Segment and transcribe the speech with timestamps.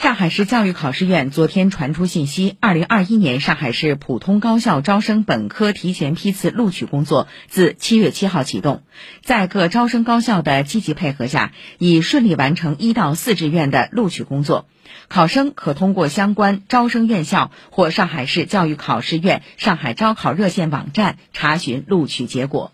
[0.00, 8.82] 上海市教育考试院昨天传出信息二零二一年上海市普通高校招生本科提前批次录取工作自七月七号启动。
[9.22, 14.64] 在各招生高校的积极配合下已顺利完成一到四志愿的录取工作。
[15.08, 22.72] 考生可通过相关招生院校或上海市教育考试院上海招考热线网站查询录取结果。